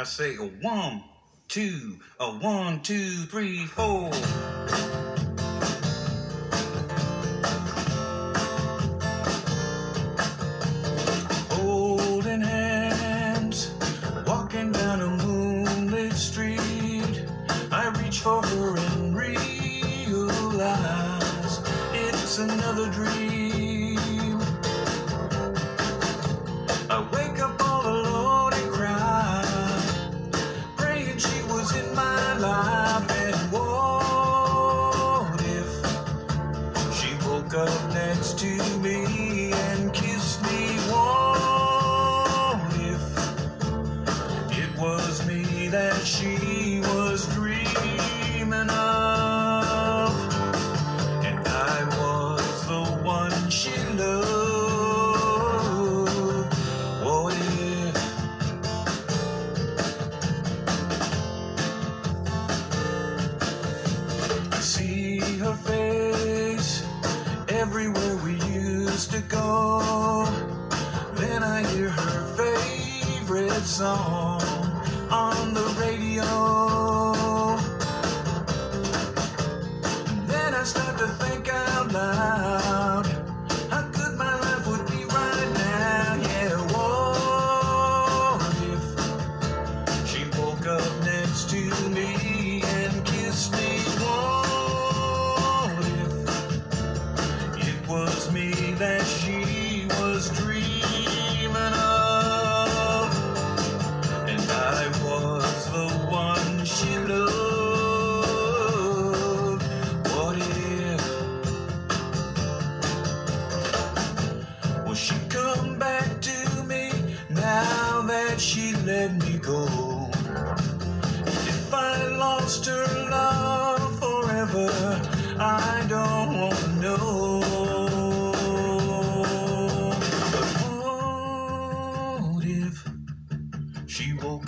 [0.00, 1.02] I say a one,
[1.48, 4.12] two, a one, two, three, four.
[11.50, 13.72] Holding hands,
[14.24, 17.24] walking down a moonlit street.
[17.72, 19.50] I reach for her and realize
[21.92, 23.17] it's another dream.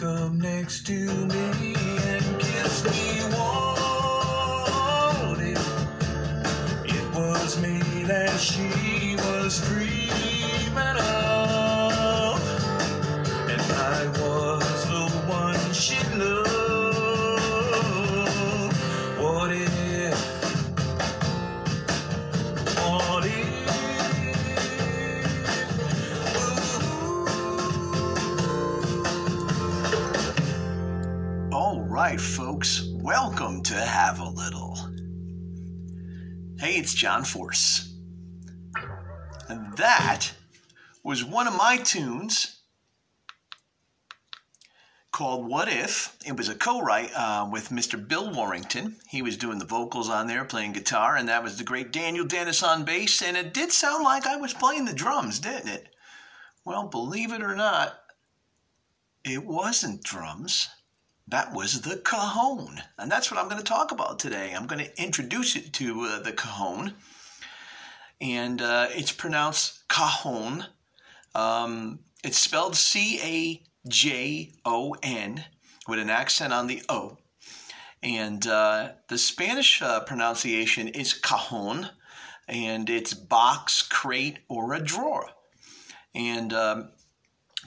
[0.02, 1.74] Up next to me
[2.04, 3.20] and kiss me?
[3.36, 5.66] What if
[6.84, 12.40] it was me that she was dreaming of?
[13.50, 16.48] And I was the one she loved.
[19.18, 20.18] What if?
[22.78, 23.89] What if?
[32.10, 34.74] Right, folks, welcome to Have a Little.
[36.58, 37.94] Hey, it's John Force.
[39.48, 40.32] And that
[41.04, 42.62] was one of my tunes
[45.12, 46.16] called What If.
[46.26, 48.08] It was a co write uh, with Mr.
[48.08, 48.96] Bill Warrington.
[49.08, 52.26] He was doing the vocals on there, playing guitar, and that was the great Daniel
[52.26, 53.22] Dennis on bass.
[53.22, 55.94] And it did sound like I was playing the drums, didn't it?
[56.64, 58.00] Well, believe it or not,
[59.22, 60.70] it wasn't drums.
[61.30, 62.82] That was the cajon.
[62.98, 64.52] And that's what I'm going to talk about today.
[64.52, 66.94] I'm going to introduce it to uh, the cajon.
[68.20, 70.66] And uh, it's pronounced cajon.
[71.36, 75.44] Um, it's spelled C A J O N
[75.86, 77.16] with an accent on the O.
[78.02, 81.90] And uh, the Spanish uh, pronunciation is cajon,
[82.48, 85.28] and it's box, crate, or a drawer.
[86.14, 86.88] And um,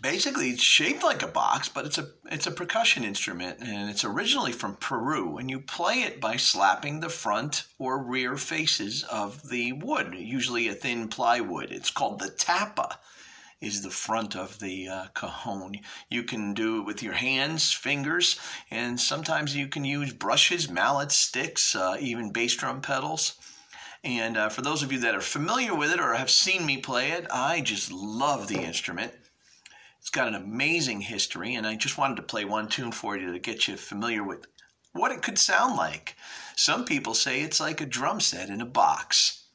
[0.03, 4.03] basically it's shaped like a box, but it's a it's a percussion instrument, and it's
[4.03, 5.37] originally from Peru.
[5.37, 10.67] And you play it by slapping the front or rear faces of the wood, usually
[10.67, 11.71] a thin plywood.
[11.71, 12.99] It's called the tapa.
[13.61, 15.79] Is the front of the uh, cajon.
[16.09, 18.37] You can do it with your hands, fingers,
[18.69, 23.35] and sometimes you can use brushes, mallets, sticks, uh, even bass drum pedals.
[24.03, 26.75] And uh, for those of you that are familiar with it or have seen me
[26.75, 29.13] play it, I just love the instrument.
[30.03, 33.31] It's got an amazing history, and I just wanted to play one tune for you
[33.31, 34.47] to get you familiar with
[34.91, 36.17] what it could sound like.
[36.57, 39.45] Some people say it's like a drum set in a box.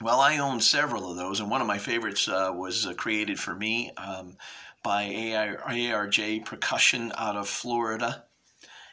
[0.00, 3.38] Well, I own several of those, and one of my favorites uh, was uh, created
[3.38, 4.36] for me um,
[4.82, 8.24] by ARJ Percussion out of Florida.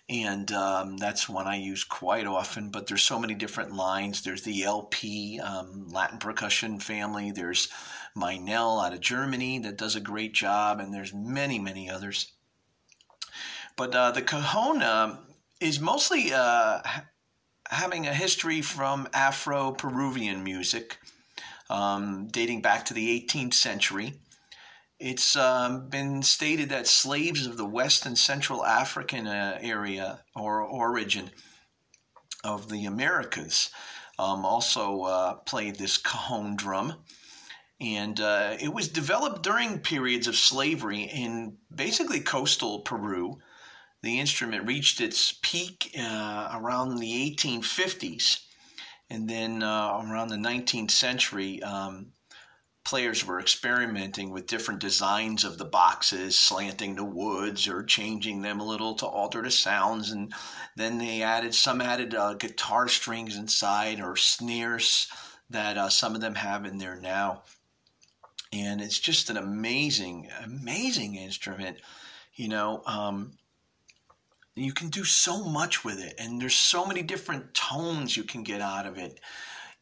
[0.09, 4.21] And um, that's one I use quite often, but there's so many different lines.
[4.21, 7.31] There's the LP, um, Latin Percussion family.
[7.31, 7.69] There's
[8.17, 12.31] Meinl out of Germany that does a great job, and there's many, many others.
[13.75, 15.19] But uh, the cajon um,
[15.59, 16.81] is mostly uh,
[17.69, 20.99] having a history from Afro Peruvian music
[21.69, 24.13] um, dating back to the 18th century.
[24.99, 30.61] It's um, been stated that slaves of the West and Central African uh, area or
[30.61, 31.31] origin
[32.43, 33.69] of the Americas
[34.19, 36.93] um, also uh, played this cajon drum.
[37.83, 43.39] And uh, it was developed during periods of slavery in basically coastal Peru.
[44.01, 48.39] The instrument reached its peak uh, around the 1850s.
[49.09, 52.13] And then uh, around the 19th century, um,
[52.85, 58.61] players were experimenting with different designs of the boxes, slanting the woods or changing them
[58.61, 60.09] a little to alter the sounds.
[60.11, 60.33] And
[60.77, 65.07] then they added some added uh, guitar strings inside or snares
[65.49, 67.43] that uh, some of them have in there now.
[68.53, 71.77] And it's just an amazing, amazing instrument.
[72.35, 73.31] You know, um,
[74.55, 78.43] you can do so much with it, and there's so many different tones you can
[78.43, 79.19] get out of it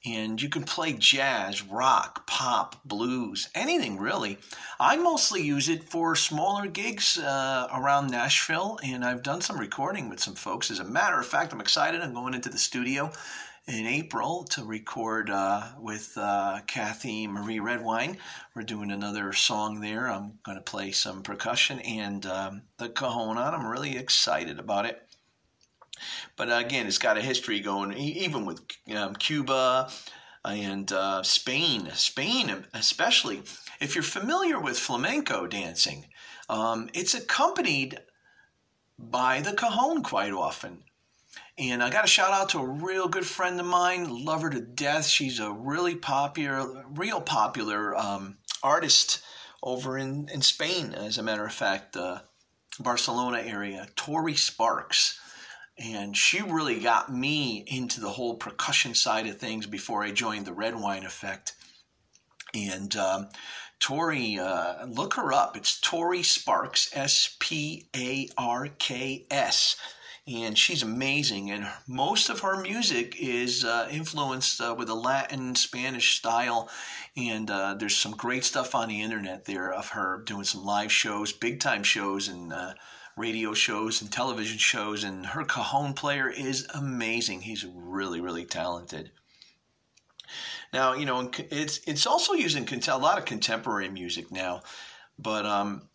[0.04, 4.40] and you can play jazz, rock, pop, blues, anything really.
[4.80, 10.10] I mostly use it for smaller gigs uh, around Nashville, and I've done some recording
[10.10, 10.72] with some folks.
[10.72, 12.02] As a matter of fact, I'm excited.
[12.02, 13.12] I'm going into the studio
[13.68, 18.18] in April to record uh, with uh, Kathy Marie Redwine.
[18.56, 20.08] We're doing another song there.
[20.08, 23.54] I'm going to play some percussion and um, the cajon on.
[23.54, 25.02] I'm really excited about it.
[26.36, 28.62] But again, it's got a history going, even with
[28.96, 29.90] um, Cuba
[30.44, 31.90] and uh, Spain.
[31.94, 33.44] Spain, especially,
[33.80, 36.08] if you're familiar with flamenco dancing,
[36.50, 38.00] um, it's accompanied
[38.98, 40.84] by the cajon quite often.
[41.62, 44.50] And I got a shout out to a real good friend of mine, love her
[44.50, 45.06] to death.
[45.06, 49.22] She's a really popular, real popular um, artist
[49.62, 52.20] over in, in Spain, as a matter of fact, uh,
[52.80, 55.20] Barcelona area, Tori Sparks
[55.78, 60.46] and she really got me into the whole percussion side of things before I joined
[60.46, 61.54] the Red Wine Effect.
[62.54, 63.30] And um,
[63.80, 65.58] Tori, uh, look her up.
[65.58, 69.76] It's Tori Sparks, S P A R K S.
[70.28, 71.50] And she's amazing.
[71.50, 76.70] And most of her music is uh, influenced uh, with a Latin Spanish style.
[77.18, 80.92] And uh, there's some great stuff on the internet there of her doing some live
[80.92, 82.74] shows, big time shows, and uh,
[83.18, 87.42] radio shows and television shows, and her cajon player is amazing.
[87.42, 89.12] He's really, really talented.
[90.74, 94.62] Now, you know, it's it's also using a lot of contemporary music now,
[95.20, 95.90] but um,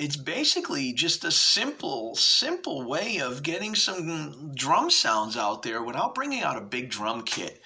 [0.00, 6.14] it's basically just a simple, simple way of getting some drum sounds out there without
[6.14, 7.60] bringing out a big drum kit.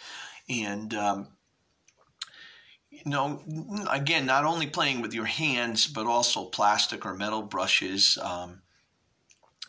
[0.48, 1.28] And um,
[2.90, 3.40] you know,
[3.88, 8.18] again, not only playing with your hands, but also plastic or metal brushes.
[8.20, 8.62] Um,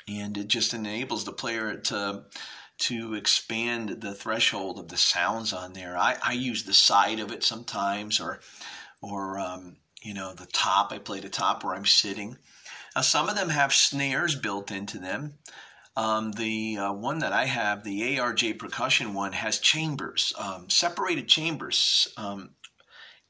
[0.07, 2.23] and it just enables the player to
[2.77, 5.97] to expand the threshold of the sounds on there.
[5.97, 8.39] I, I use the side of it sometimes, or
[9.01, 10.91] or um, you know the top.
[10.91, 12.37] I play the top where I'm sitting.
[12.95, 15.33] Now some of them have snares built into them.
[15.97, 21.27] Um, the uh, one that I have, the ARJ percussion one, has chambers, um, separated
[21.27, 22.51] chambers, um,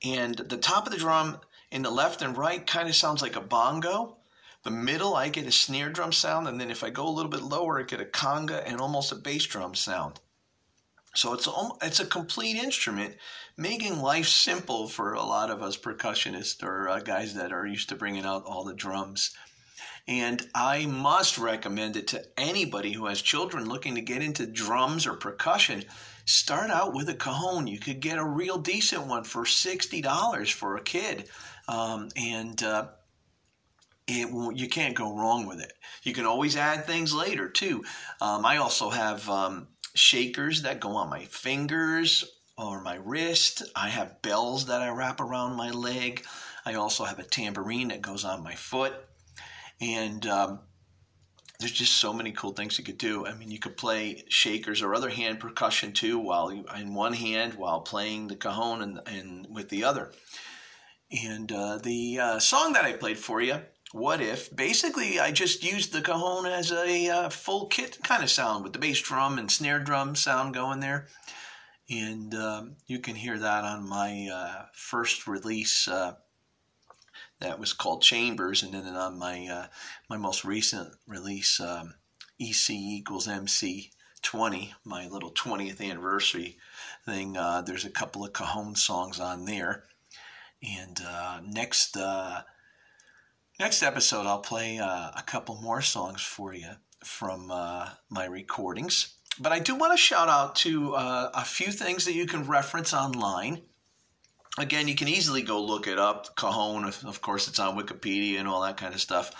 [0.03, 1.39] and the top of the drum
[1.71, 4.17] in the left and right kind of sounds like a bongo
[4.65, 7.29] the middle, I get a snare drum sound, and then if I go a little
[7.29, 10.19] bit lower, I get a conga and almost a bass drum sound.
[11.15, 11.47] So it's
[11.81, 13.15] it's a complete instrument,
[13.57, 17.89] making life simple for a lot of us percussionists or uh, guys that are used
[17.89, 19.35] to bringing out all the drums.
[20.07, 25.07] And I must recommend it to anybody who has children looking to get into drums
[25.07, 25.83] or percussion.
[26.25, 27.65] Start out with a cajon.
[27.65, 31.27] You could get a real decent one for $60 for a kid.
[31.67, 32.89] Um, and uh,
[34.07, 35.73] it you can't go wrong with it.
[36.03, 37.83] You can always add things later too.
[38.21, 42.25] Um, I also have um, shakers that go on my fingers
[42.57, 43.63] or my wrist.
[43.75, 46.23] I have bells that I wrap around my leg.
[46.65, 48.93] I also have a tambourine that goes on my foot,
[49.81, 50.59] and um,
[51.59, 53.25] there's just so many cool things you could do.
[53.25, 57.13] I mean, you could play shakers or other hand percussion too, while you, in one
[57.13, 60.11] hand while playing the cajon and, and with the other.
[61.23, 63.59] And uh, the uh, song that I played for you
[63.95, 64.53] what if?
[64.53, 68.73] Basically I just used the cajon as a uh, full kit kind of sound with
[68.73, 71.07] the bass drum and snare drum sound going there.
[71.89, 76.15] And um, you can hear that on my uh, first release uh,
[77.39, 78.63] that was called Chambers.
[78.63, 79.67] And then on my uh,
[80.09, 81.93] my most recent release um,
[82.37, 83.91] EC equals MC
[84.23, 86.57] 20 my little 20th anniversary
[87.05, 89.85] thing uh, there's a couple of cajon songs on there.
[90.61, 91.95] And uh, next
[93.57, 96.71] Next episode, I'll play uh, a couple more songs for you
[97.05, 99.15] from uh, my recordings.
[99.39, 102.45] But I do want to shout out to uh, a few things that you can
[102.45, 103.61] reference online.
[104.57, 106.35] again, you can easily go look it up.
[106.35, 109.31] Cajon, of course, it's on Wikipedia and all that kind of stuff.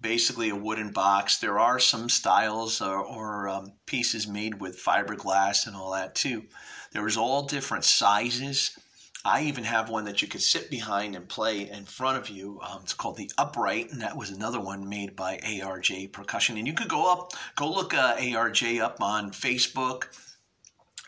[0.00, 1.38] Basically, a wooden box.
[1.38, 6.44] There are some styles or, or um, pieces made with fiberglass and all that too.
[6.92, 8.78] There was all different sizes.
[9.26, 12.60] I even have one that you could sit behind and play in front of you.
[12.62, 16.56] Um, it's called the Upright, and that was another one made by ARJ Percussion.
[16.56, 20.04] And you could go up, go look uh, ARJ up on Facebook,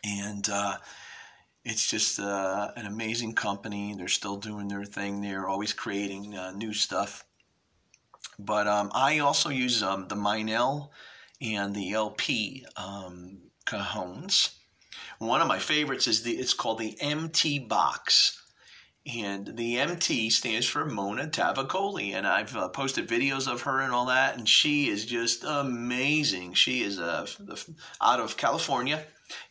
[0.04, 0.78] and uh,
[1.64, 3.94] it's just uh, an amazing company.
[3.96, 5.20] They're still doing their thing.
[5.20, 7.24] They're always creating uh, new stuff.
[8.36, 10.90] But um, I also use um, the Meinl
[11.40, 14.57] and the LP um, cajones.
[15.18, 18.42] One of my favorites is the it's called the MT box.
[19.06, 23.92] And the MT stands for Mona Tavakoli, and I've uh, posted videos of her and
[23.92, 26.52] all that, and she is just amazing.
[26.54, 27.26] She is uh,
[28.02, 29.02] out of California,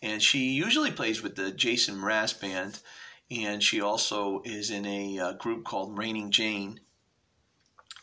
[0.01, 2.79] and she usually plays with the Jason Mraz band,
[3.31, 6.79] and she also is in a uh, group called Raining Jane.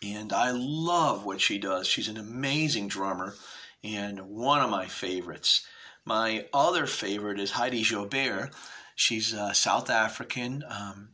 [0.02, 1.86] And I love what she does.
[1.86, 3.34] She's an amazing drummer,
[3.84, 5.66] and one of my favorites.
[6.04, 8.50] My other favorite is Heidi Joubert.
[8.94, 11.10] She's uh, South African, um,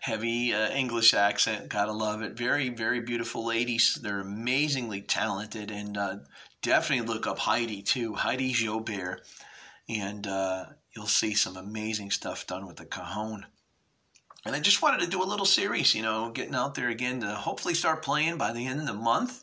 [0.00, 1.68] heavy uh, English accent.
[1.68, 2.32] Gotta love it.
[2.32, 3.98] Very, very beautiful ladies.
[4.00, 6.16] They're amazingly talented, and uh,
[6.62, 8.14] definitely look up Heidi too.
[8.14, 9.20] Heidi Joubert,
[9.88, 13.46] and uh, you'll see some amazing stuff done with the cajon.
[14.46, 17.20] And I just wanted to do a little series, you know, getting out there again
[17.20, 19.42] to hopefully start playing by the end of the month.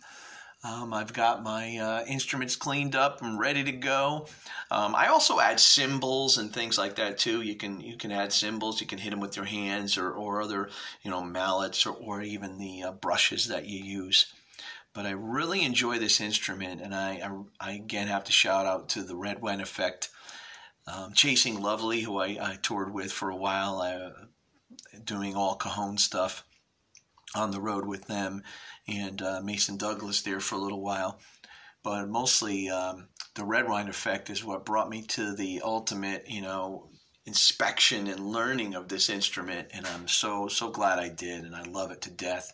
[0.65, 4.27] Um, I've got my uh, instruments cleaned up and ready to go.
[4.71, 7.41] Um, I also add cymbals and things like that too.
[7.41, 8.79] You can you can add cymbals.
[8.79, 10.69] You can hit them with your hands or, or other
[11.01, 14.33] you know mallets or, or even the uh, brushes that you use.
[14.93, 18.87] But I really enjoy this instrument, and I, I, I again have to shout out
[18.89, 20.09] to the Red Wine Effect,
[20.87, 24.11] um, Chasing Lovely, who I, I, toured with for a while, uh,
[25.03, 26.45] doing all cajon stuff
[27.35, 28.43] on the road with them
[28.87, 31.19] and uh, Mason Douglas there for a little while.
[31.83, 36.41] But mostly um, the red wine effect is what brought me to the ultimate, you
[36.41, 36.89] know,
[37.25, 39.69] inspection and learning of this instrument.
[39.73, 41.43] And I'm so, so glad I did.
[41.43, 42.51] And I love it to death.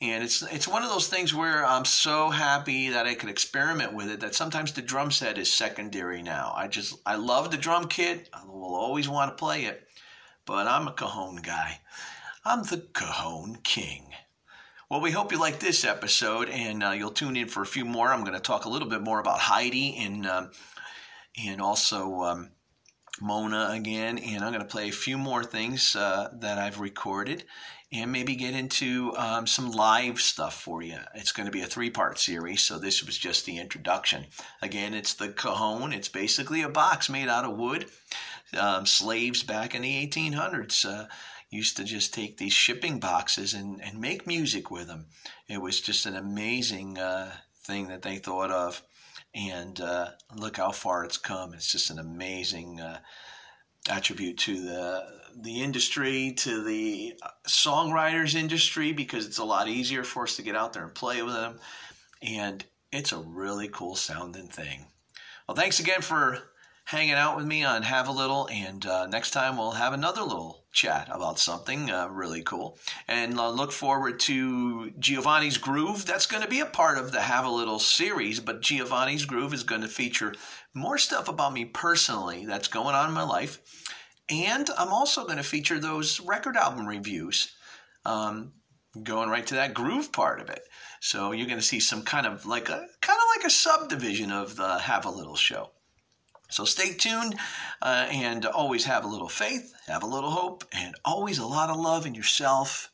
[0.00, 3.94] And it's it's one of those things where I'm so happy that I could experiment
[3.94, 6.52] with it that sometimes the drum set is secondary now.
[6.54, 8.28] I just I love the drum kit.
[8.32, 9.86] I will always want to play it,
[10.46, 11.80] but I'm a cajon guy.
[12.46, 14.12] I'm the cajon king.
[14.90, 17.86] Well, we hope you like this episode, and uh, you'll tune in for a few
[17.86, 18.12] more.
[18.12, 20.50] I'm going to talk a little bit more about Heidi and um,
[21.42, 22.50] and also um,
[23.18, 27.44] Mona again, and I'm going to play a few more things uh, that I've recorded,
[27.90, 30.98] and maybe get into um, some live stuff for you.
[31.14, 34.26] It's going to be a three-part series, so this was just the introduction.
[34.60, 35.94] Again, it's the cajon.
[35.94, 37.86] It's basically a box made out of wood.
[38.56, 40.84] Um, slaves back in the 1800s.
[40.84, 41.06] Uh,
[41.50, 45.06] used to just take these shipping boxes and, and make music with them.
[45.48, 47.32] It was just an amazing uh,
[47.64, 48.82] thing that they thought of.
[49.34, 51.54] And uh, look how far it's come.
[51.54, 52.98] It's just an amazing uh,
[53.88, 57.14] attribute to the the industry, to the
[57.48, 61.22] songwriters industry, because it's a lot easier for us to get out there and play
[61.22, 61.58] with them.
[62.22, 64.86] And it's a really cool sounding thing.
[65.48, 66.38] Well, thanks again for
[66.84, 70.22] hanging out with me on Have a Little, and uh, next time we'll have another
[70.22, 72.76] little chat about something uh, really cool.
[73.08, 76.04] And uh, look forward to Giovanni's Groove.
[76.04, 79.54] That's going to be a part of the Have a Little series, but Giovanni's Groove
[79.54, 80.34] is going to feature
[80.74, 83.60] more stuff about me personally that's going on in my life.
[84.28, 87.52] And I'm also going to feature those record album reviews.
[88.04, 88.52] Um,
[89.02, 90.62] going right to that groove part of it.
[91.00, 94.30] So you're going to see some kind of like a kind of like a subdivision
[94.30, 95.70] of the Have a Little show.
[96.54, 97.34] So stay tuned
[97.82, 101.68] uh, and always have a little faith, have a little hope, and always a lot
[101.68, 102.92] of love in yourself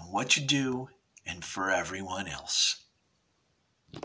[0.00, 0.88] and what you do
[1.26, 2.81] and for everyone else.